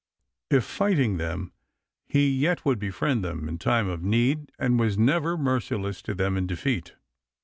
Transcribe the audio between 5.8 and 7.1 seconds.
to them in defeat.